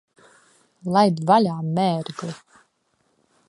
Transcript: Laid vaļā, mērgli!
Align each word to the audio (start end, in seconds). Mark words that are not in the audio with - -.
Laid 0.95 1.21
vaļā, 1.31 1.59
mērgli! 1.77 2.33